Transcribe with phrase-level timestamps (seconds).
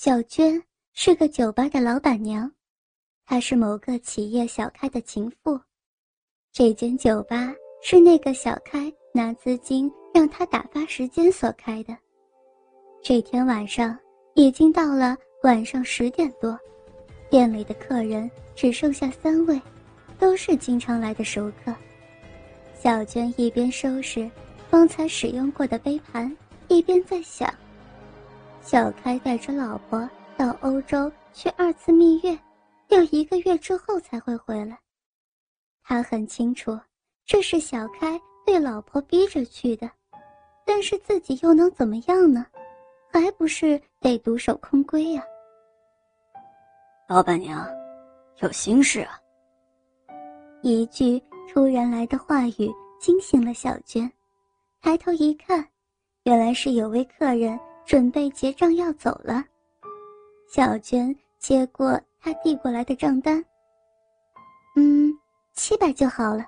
[0.00, 0.62] 小娟
[0.92, 2.48] 是个酒吧的老板娘，
[3.26, 5.60] 她是某个企业小开的情妇。
[6.52, 11.96] 这间酒吧是那个小开拿资金让她打发时间所开的。
[13.02, 13.98] 这天晚上
[14.36, 16.56] 已经到了晚上十点多，
[17.28, 19.60] 店里的客人只剩下三位，
[20.16, 21.74] 都是经常来的熟客。
[22.80, 24.30] 小娟一边收拾
[24.70, 26.32] 方才使用过的杯盘，
[26.68, 27.52] 一边在想。
[28.70, 30.06] 小开带着老婆
[30.36, 32.38] 到欧洲去二次蜜月，
[32.88, 34.78] 要一个月之后才会回来。
[35.82, 36.78] 他很清楚，
[37.24, 39.90] 这是小开被老婆逼着去的，
[40.66, 42.44] 但是自己又能怎么样呢？
[43.10, 45.24] 还不是得独守空闺呀。
[47.08, 47.66] 老板娘，
[48.42, 49.18] 有心事啊。
[50.60, 51.18] 一句
[51.50, 54.12] 突然来的话语惊醒了小娟，
[54.82, 55.66] 抬头一看，
[56.24, 57.58] 原来是有位客人。
[57.88, 59.42] 准备结账要走了，
[60.46, 63.42] 小娟接过他递过来的账单。
[64.76, 65.10] 嗯，
[65.54, 66.46] 七百就好了。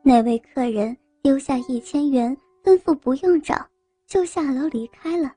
[0.00, 3.66] 那位客人丢下一千元，吩咐不用找，
[4.06, 5.32] 就下楼离开了。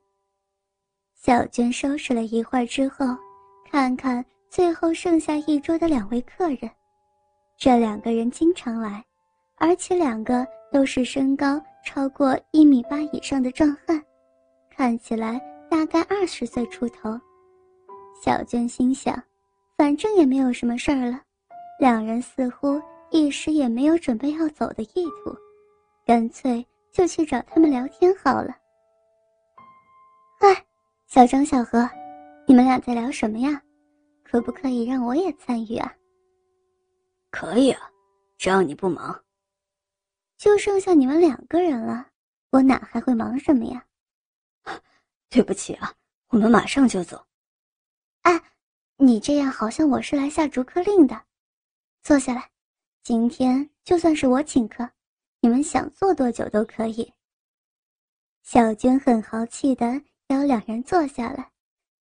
[1.16, 3.08] 小娟收拾了一会儿之后，
[3.72, 6.70] 看看最后剩下一桌的两位客人，
[7.58, 9.04] 这两个人经常来，
[9.56, 14.00] 而且两个都是身高超过一米八以上的壮汉。
[14.78, 17.18] 看起来大概二十岁出头，
[18.22, 19.16] 小娟心想，
[19.78, 21.22] 反正也没有什么事儿了，
[21.80, 25.34] 两人似乎一时也没有准备要走的意图，
[26.06, 28.54] 干脆就去找他们聊天好了。
[30.42, 30.66] 嗨，
[31.08, 31.90] 小张、小何，
[32.46, 33.62] 你们俩在聊什么呀？
[34.26, 35.90] 可不可以让我也参与啊？
[37.32, 37.90] 可以啊，
[38.38, 39.18] 只要你不忙。
[40.38, 42.08] 就剩下你们两个人了，
[42.52, 43.82] 我哪还会忙什么呀？
[45.30, 45.94] 对不起啊，
[46.30, 47.26] 我们马上就走。
[48.22, 48.42] 哎，
[48.98, 51.22] 你这样好像我是来下逐客令的。
[52.04, 52.50] 坐下来，
[53.04, 54.90] 今天就算是我请客，
[55.42, 57.12] 你们想坐多久都可以。
[58.44, 61.52] 小娟很豪气的邀两人坐下来，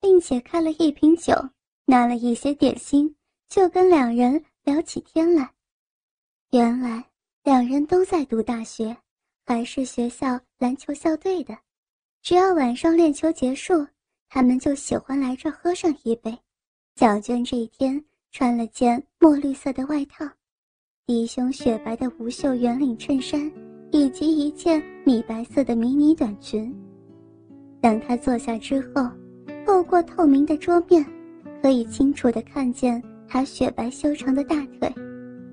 [0.01, 1.35] 并且开了一瓶酒，
[1.87, 3.17] 拿了一些点心，
[3.49, 5.55] 就跟两人聊起天来。
[6.51, 7.05] 原来
[7.43, 8.97] 两人都在读大学，
[9.47, 11.59] 还是学校篮球校队的。
[12.25, 13.87] 只要晚上练球结束，
[14.31, 16.35] 他们就喜欢来这喝上一杯。
[16.97, 18.03] 小娟这一天
[18.33, 20.25] 穿了件墨绿色的外套，
[21.07, 23.53] 低胸雪白的无袖圆领衬衫，
[23.93, 26.75] 以及一件米白色的迷你短裙。
[27.83, 29.07] 当她坐下之后，
[29.67, 31.05] 透过透明的桌面，
[31.61, 34.91] 可以清楚地看见她雪白修长的大腿，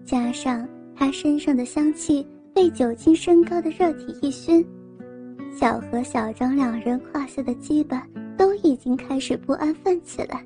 [0.06, 0.66] 加上
[0.96, 4.66] 她身上的香气被酒精升高的热体一熏。
[5.54, 8.02] 小何、小张两人胯下的基板
[8.38, 10.44] 都已经开始不安分起来，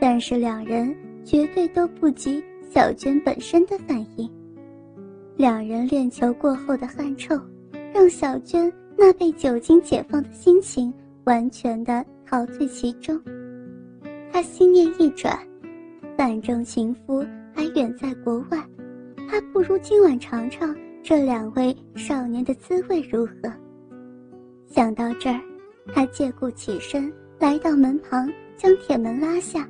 [0.00, 0.94] 但是两人
[1.24, 4.30] 绝对都不及小娟本身的反应。
[5.36, 7.34] 两人练球过后的汗臭，
[7.92, 10.92] 让小娟那被酒精解放的心情
[11.24, 13.20] 完全的陶醉其中。
[14.30, 15.36] 她心念一转，
[16.16, 18.62] 反正情夫还远在国外，
[19.28, 23.52] 她不如今晚尝尝这两位少年的滋味如何？
[24.74, 25.40] 想到这儿，
[25.94, 29.68] 他借故起身，来到门旁，将铁门拉下。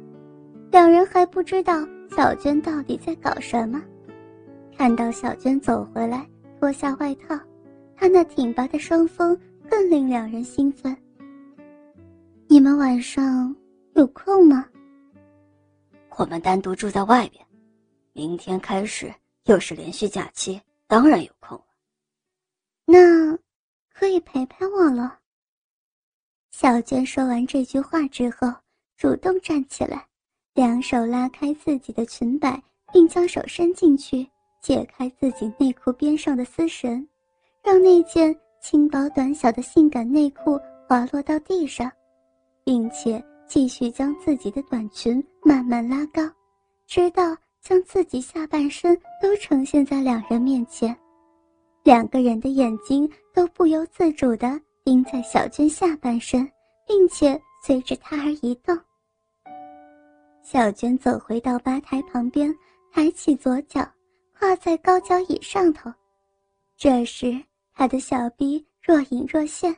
[0.70, 3.82] 两人还不知道小娟到底在搞什么。
[4.74, 6.26] 看到小娟走回来，
[6.58, 7.38] 脱下外套，
[7.94, 9.38] 她那挺拔的双峰
[9.68, 10.96] 更令两人兴奋。
[12.48, 13.54] 你们晚上
[13.96, 14.64] 有空吗？
[16.16, 17.44] 我们单独住在外边，
[18.14, 19.12] 明天开始
[19.44, 21.64] 又是连续假期，当然有空了。
[22.86, 23.38] 那。
[23.94, 25.18] 可以陪陪我了。
[26.50, 28.52] 小娟说完这句话之后，
[28.96, 30.04] 主动站起来，
[30.52, 32.60] 两手拉开自己的裙摆，
[32.92, 34.28] 并将手伸进去，
[34.60, 37.06] 解开自己内裤边上的丝绳，
[37.62, 41.90] 让那件轻薄短小的性感内裤滑落到地上，
[42.64, 46.22] 并且继续将自己的短裙慢慢拉高，
[46.86, 50.96] 直到将自己下半身都呈现在两人面前。
[51.82, 56.48] 两个人的眼睛都不由自主地盯在小娟下半身，
[56.86, 58.78] 并且随着她而移动。
[60.42, 62.54] 小娟走回到吧台旁边，
[62.92, 63.86] 抬起左脚，
[64.38, 65.92] 跨在高脚椅上头。
[66.76, 67.42] 这时，
[67.74, 69.74] 她的小臂若隐若现。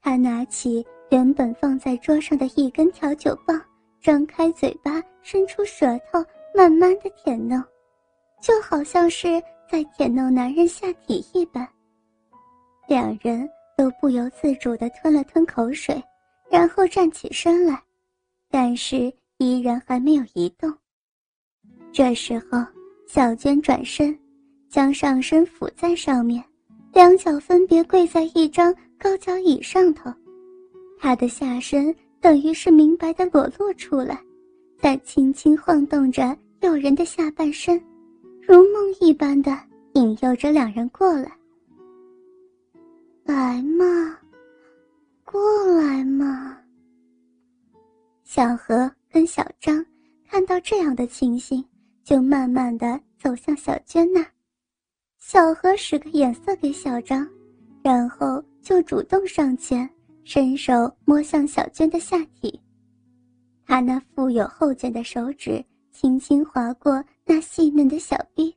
[0.00, 3.60] 她拿起原本放在桌上的一根调酒棒，
[4.00, 6.24] 张开嘴巴，伸出舌头，
[6.54, 7.62] 慢慢的舔弄，
[8.40, 9.42] 就好像是。
[9.70, 11.64] 在舔弄男人下体一般，
[12.90, 16.02] 两人都不由自主地吞了吞口水，
[16.50, 17.80] 然后站起身来，
[18.50, 20.74] 但是依然还没有移动。
[21.92, 22.58] 这时候，
[23.06, 24.18] 小娟转身，
[24.68, 26.42] 将上身俯在上面，
[26.92, 30.12] 两脚分别跪在一张高脚椅上头，
[30.98, 34.20] 她的下身等于是明白的裸露出来，
[34.80, 37.80] 在轻轻晃动着诱人的下半身，
[38.42, 39.56] 如梦一般的
[39.92, 41.30] 引诱着两人过来。
[43.24, 44.18] 来嘛，
[45.24, 45.40] 过
[45.74, 46.58] 来嘛。
[48.24, 49.84] 小何跟小张
[50.28, 51.64] 看到这样的情形。
[52.02, 54.26] 就慢慢的走向小娟那，
[55.18, 57.28] 小何使个眼色给小张，
[57.84, 59.88] 然后就主动上前，
[60.24, 62.60] 伸手摸向小娟的下体。
[63.64, 68.52] 他那富有后劲的手指轻轻划过那细嫩的小臂，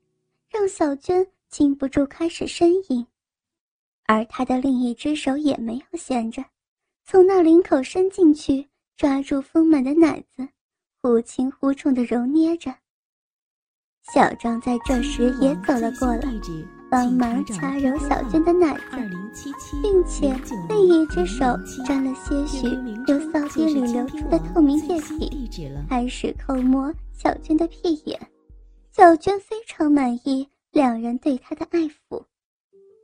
[0.50, 3.06] 让小娟禁不住开始呻吟，
[4.14, 6.46] 而他的另一只手也没有闲着，
[7.04, 10.48] 从那领口伸进去，抓住丰满的奶子，
[11.02, 12.72] 忽轻忽重的揉捏着。
[14.14, 16.22] 小张在这时也走了过来，
[16.92, 19.52] 帮忙掐揉小娟的奶子，
[19.82, 20.32] 并且
[20.70, 21.46] 另一只手
[21.84, 22.68] 沾了些许
[23.08, 25.50] 由骚逼里流出的透明液体，
[25.90, 28.20] 开始抠摸小娟的屁眼。
[28.92, 32.24] 小娟非常满意两人对她的爱抚，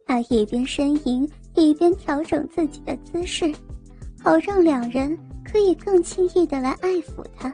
[0.10, 3.54] 他一边呻吟一边调整自己的姿势，
[4.24, 5.16] 好让两人
[5.46, 7.54] 可以更轻易地来爱抚他，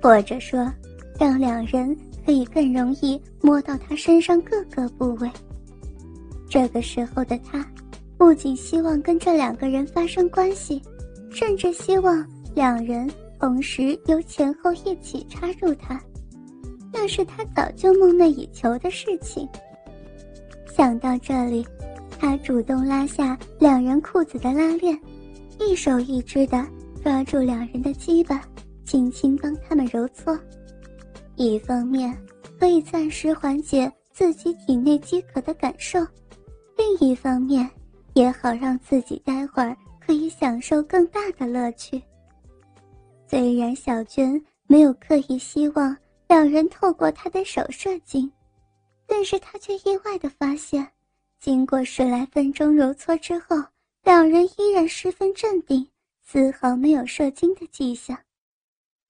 [0.00, 0.72] 或者说，
[1.18, 1.98] 让两人。
[2.24, 5.30] 可以更容易摸到他身上各个部位。
[6.46, 7.66] 这个时候的他，
[8.18, 10.82] 不仅希望跟这两个人发生关系，
[11.30, 12.22] 甚至希望
[12.54, 13.10] 两人
[13.40, 15.98] 同时由前后一起插入他，
[16.92, 19.48] 那是他早就梦寐以求的事情。
[20.78, 21.66] 想到这里，
[22.20, 24.96] 他主动拉下两人裤子的拉链，
[25.58, 26.64] 一手一只的
[27.02, 28.40] 抓住两人的鸡巴，
[28.84, 30.38] 轻轻帮他们揉搓。
[31.34, 32.16] 一方面
[32.60, 35.98] 可以暂时缓解自己体内饥渴的感受，
[36.76, 37.68] 另一方面
[38.14, 42.00] 也好让自己待会儿可以享受更大的乐趣。
[43.26, 45.96] 虽然小娟没有刻意希望
[46.28, 48.30] 两人透过她的手射精，
[49.10, 50.86] 但是他却意外的发现，
[51.40, 53.56] 经过十来分钟揉搓之后，
[54.04, 55.88] 两人依然十分镇定，
[56.22, 58.16] 丝毫没有射精的迹象，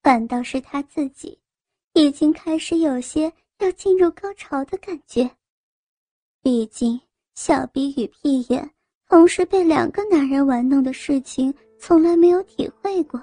[0.03, 1.37] 反倒是他自己。
[1.95, 5.29] 已经开始有些要进入高潮的感觉。
[6.43, 6.99] 毕竟
[7.35, 8.71] 小臂与屁眼
[9.09, 13.21] 同时被两个男人玩弄的事情从来没有体会过，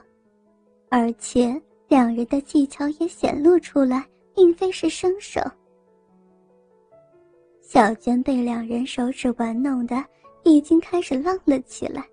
[0.89, 4.06] 而且两人的技巧也显露出来，
[4.36, 5.39] 并非是生手。
[7.67, 10.01] 小娟被两人手指玩弄的
[10.44, 12.07] 已经开始浪了起来，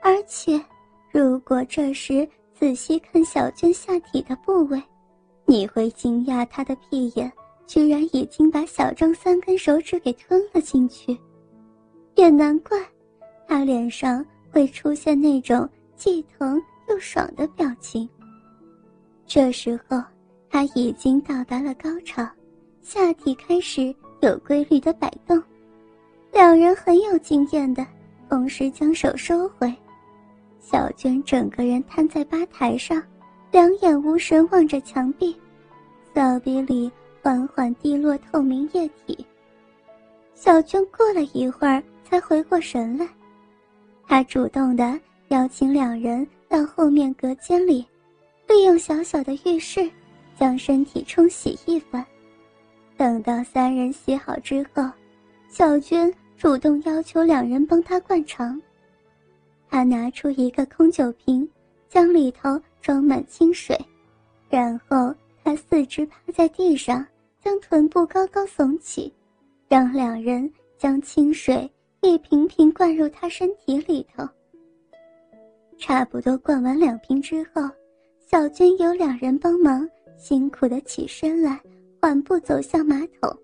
[0.00, 0.58] 而且
[1.10, 4.80] 如果这时仔细看小娟下体的部位，
[5.44, 7.30] 你会惊讶，她的屁眼
[7.66, 11.18] 居然已经把小张三根手指给吞了进去，
[12.14, 12.78] 也难怪，
[13.48, 18.08] 他脸上会出现那种既疼又爽的表情。
[19.26, 20.00] 这时候，
[20.48, 22.24] 他已经到达了高潮，
[22.80, 25.42] 下体开始有规律的摆动，
[26.32, 27.86] 两人很有经验的
[28.28, 29.72] 同时将手收回，
[30.60, 33.02] 小娟整个人瘫在吧台上。
[33.50, 35.34] 两眼无神望着墙壁，
[36.12, 39.24] 扫鼻里缓缓滴落透明液体。
[40.34, 43.08] 小娟过了一会儿才回过神来，
[44.06, 47.86] 她主动的邀请两人到后面隔间里，
[48.46, 49.88] 利用小小的浴室，
[50.38, 52.04] 将身体冲洗一番。
[52.98, 54.82] 等到三人洗好之后，
[55.48, 58.60] 小娟主动要求两人帮她灌肠。
[59.70, 61.48] 她拿出一个空酒瓶，
[61.88, 62.60] 将里头。
[62.80, 63.76] 装满清水，
[64.48, 65.12] 然后
[65.42, 67.04] 他四肢趴在地上，
[67.42, 69.12] 将臀部高高耸起，
[69.68, 74.26] 让两人将清水一瓶瓶灌入他身体里头。
[75.76, 77.68] 差不多灌完两瓶之后，
[78.24, 79.86] 小娟由两人帮忙，
[80.16, 81.60] 辛苦的起身来，
[82.00, 83.36] 缓步走向马桶，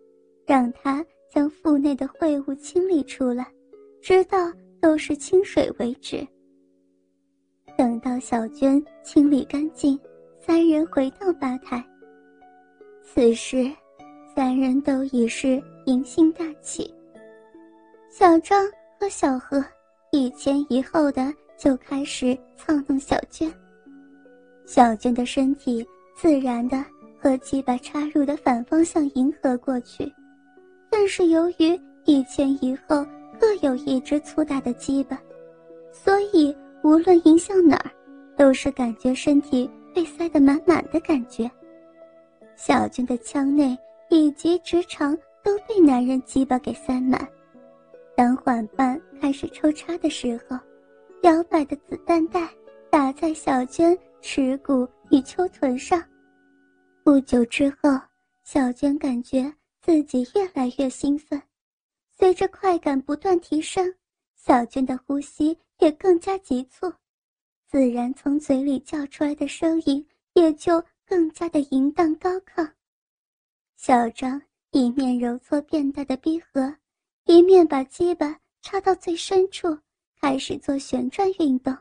[0.47, 3.47] 让他将腹内的秽物清理出来，
[4.01, 4.39] 直到
[4.81, 6.27] 都是清水为止。
[7.77, 9.99] 等到小娟清理干净，
[10.39, 11.85] 三人回到吧台。
[13.03, 13.69] 此时，
[14.35, 16.93] 三人都已是淫性大起。
[18.09, 18.65] 小张
[19.01, 19.63] 和小何
[20.13, 23.53] 一前一后的就开始操弄小娟。
[24.65, 25.85] 小娟的身体
[26.15, 26.83] 自然的
[27.25, 30.13] 和鸡巴插入的反方向迎合过去，
[30.91, 33.03] 但是由于一前一后
[33.41, 35.19] 各有一只粗大的鸡巴，
[35.91, 36.55] 所以。
[36.83, 37.91] 无论迎向哪儿，
[38.37, 41.51] 都是感觉身体被塞得满满的感觉。
[42.57, 43.75] 小娟的腔内
[44.11, 47.27] 以及直肠都被男人鸡巴给塞满。
[48.15, 50.59] 当缓慢开始抽插的时候，
[51.23, 52.47] 摇摆的子弹带
[52.91, 55.99] 打在小娟耻骨与丘臀上。
[57.05, 57.91] 不久之后，
[58.45, 61.41] 小娟感觉自己越来越兴奋，
[62.17, 63.95] 随着快感不断提升，
[64.35, 66.91] 小娟的呼吸也更加急促，
[67.67, 72.67] 自然从嘴里叫出来的声音也就更加的淫荡高亢。
[73.77, 76.75] 小张一面揉搓变大的逼核。
[77.27, 79.79] 一面把鸡巴插到最深处，
[80.21, 81.75] 开始做旋转运动；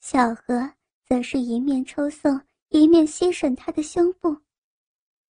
[0.00, 0.72] 小何
[1.04, 2.40] 则是一面抽送，
[2.74, 4.36] 一面吸吮他的胸部。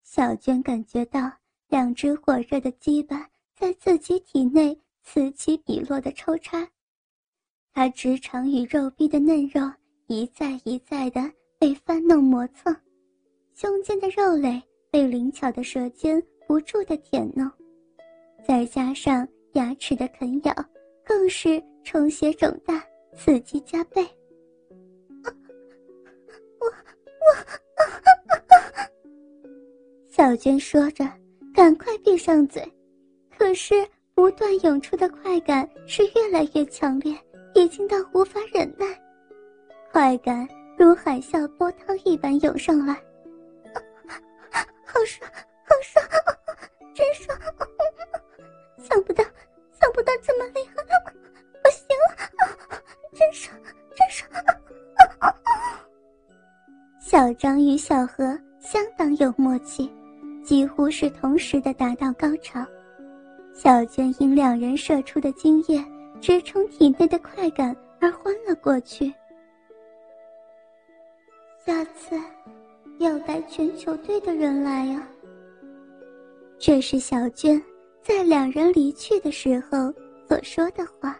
[0.03, 1.31] 小娟感觉到
[1.69, 6.69] 两只火热的鸡巴在自己体内此起彼落的抽插，
[7.73, 9.61] 她直肠与肉壁的嫩肉
[10.09, 11.21] 一再一再的
[11.61, 12.75] 被翻弄磨蹭，
[13.55, 17.49] 胸间的肉蕾被灵巧的舌尖不住的舔弄。
[18.45, 20.53] 再加上牙齿的啃咬，
[21.05, 22.85] 更是充血肿大，
[23.17, 24.05] 刺激加倍。
[25.23, 25.31] 我
[26.59, 26.75] 我，
[30.09, 31.05] 小娟说着，
[31.55, 32.67] 赶快闭上嘴。
[33.37, 37.17] 可是不断涌出的快感是越来越强烈，
[37.55, 38.87] 已经到无法忍耐，
[39.93, 42.95] 快感如海啸波涛一般涌上来，
[44.85, 45.31] 好爽，
[45.65, 46.05] 好爽，
[46.95, 47.39] 真爽！
[48.79, 49.23] 想不到，
[49.81, 50.83] 想不到这么厉害！
[51.63, 52.09] 不行了，
[53.15, 53.57] 真爽，
[53.95, 54.29] 真爽！
[57.11, 59.91] 小张与小何相当有默契，
[60.45, 62.63] 几乎是同时的达到高潮。
[63.55, 65.83] 小娟因两人射出的精液
[66.21, 69.11] 直冲体内的快感而昏了过去。
[71.65, 72.15] 下次
[72.99, 75.09] 要带全球队的人来呀。
[76.59, 77.59] 这是小娟。
[78.03, 79.91] 在两人离去的时候
[80.29, 81.19] 所说的话。